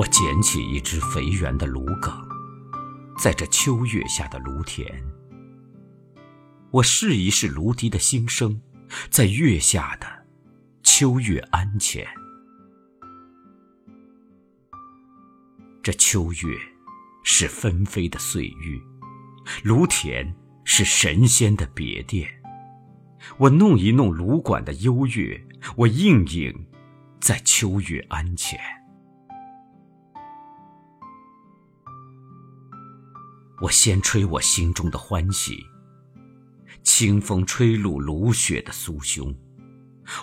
[0.00, 2.10] 我捡起一只肥圆的芦梗，
[3.18, 4.90] 在这秋月下的芦田，
[6.70, 8.62] 我试一试芦笛的心声，
[9.10, 10.06] 在月下的
[10.82, 12.08] 秋月庵前。
[15.82, 16.58] 这秋月
[17.22, 18.80] 是纷飞的碎玉，
[19.62, 22.26] 芦田是神仙的别殿。
[23.36, 25.46] 我弄一弄芦管的幽月，
[25.76, 26.66] 我应应
[27.20, 28.58] 在秋月庵前。
[33.60, 35.66] 我先吹我心中的欢喜，
[36.82, 39.34] 清风吹露芦雪的酥胸；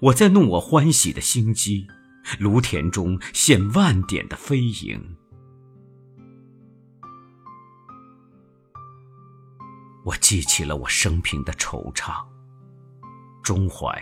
[0.00, 1.88] 我在弄我欢喜的心机，
[2.38, 5.16] 芦田中现万点的飞萤。
[10.04, 12.24] 我记起了我生平的惆怅，
[13.42, 14.00] 中怀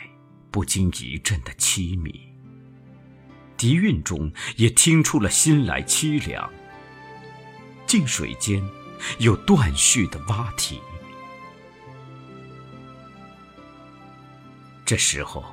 [0.50, 2.20] 不禁一阵的凄迷。
[3.56, 6.52] 笛韵中也听出了心来凄凉。
[7.86, 8.62] 静水间。
[9.18, 10.80] 有断续的蛙啼。
[14.84, 15.44] 这时候，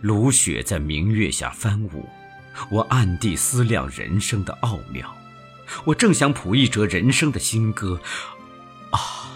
[0.00, 2.08] 芦雪在明月下翻舞，
[2.70, 5.14] 我暗地思量人生的奥妙。
[5.84, 8.00] 我正想谱一折人生的新歌，
[8.90, 9.30] 啊，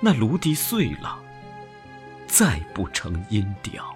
[0.00, 1.18] 那芦笛碎了，
[2.26, 3.94] 再不成音调。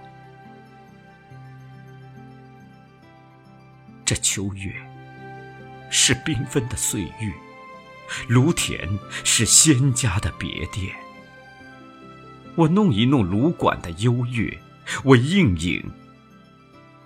[4.05, 4.75] 这秋月
[5.91, 7.33] 是缤纷的岁玉。
[8.29, 10.95] 芦田是仙家的别殿，
[12.55, 14.61] 我弄一弄芦管的幽月，
[15.03, 15.83] 我映影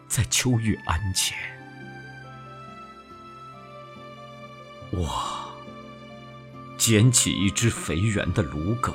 [0.09, 1.37] 在秋月庵前。
[4.91, 5.53] 我
[6.77, 8.95] 捡起一只肥圆的芦梗，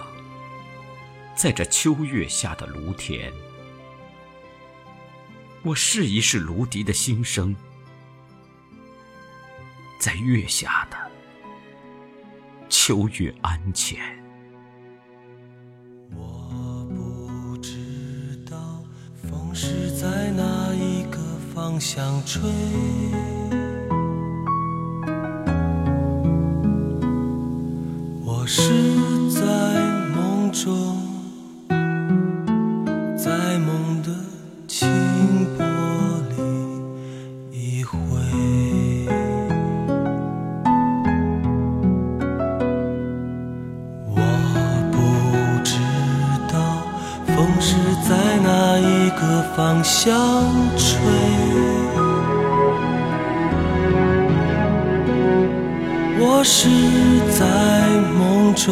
[1.36, 3.32] 在这秋月下的芦田，
[5.64, 7.56] 我试一试芦笛的心声，
[10.00, 10.99] 在月下的。
[12.90, 14.00] 秋月安浅，
[16.18, 18.58] 我不知道
[19.14, 21.20] 风是在哪一个
[21.54, 22.50] 方向吹，
[28.26, 28.89] 我是
[48.10, 50.18] 在哪一个方向
[50.76, 50.98] 吹，
[56.20, 56.68] 我是
[57.38, 57.46] 在
[58.18, 58.66] 梦中，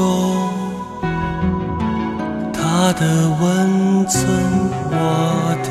[2.51, 4.25] 他的温存，
[4.89, 5.69] 我的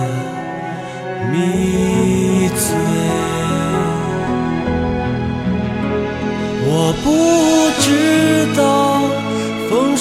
[1.32, 2.64] 迷醉，
[6.68, 7.06] 我不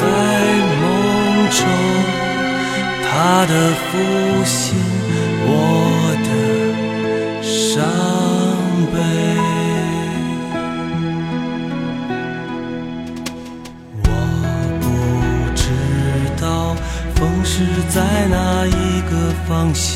[0.00, 0.02] 在
[0.80, 0.82] 梦
[1.50, 1.58] 中，
[3.02, 3.12] 他
[3.46, 3.90] 的负
[4.44, 4.54] 心。
[5.46, 5.48] 我
[6.24, 6.28] 的
[7.42, 7.74] 伤
[8.92, 8.96] 悲，
[14.04, 14.08] 我
[14.80, 14.82] 不
[15.54, 15.62] 知
[16.40, 16.44] 道
[17.14, 17.52] 风是
[17.90, 17.96] 在
[18.28, 18.34] 哪
[18.66, 19.12] 一个
[19.46, 19.92] 方向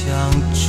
[0.52, 0.68] 吹，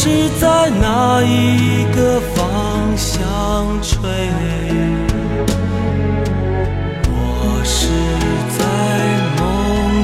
[0.00, 3.18] 是在哪一个方向
[3.82, 3.98] 吹？
[7.10, 7.88] 我是
[8.56, 8.62] 在
[9.40, 9.42] 梦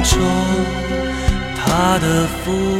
[0.02, 0.18] 中，
[1.54, 1.64] 他
[2.00, 2.73] 的负心。